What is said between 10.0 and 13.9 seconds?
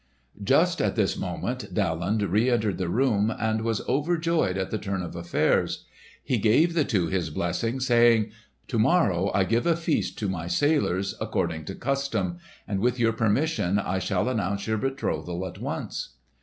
to my sailors, according to custom; and with your permission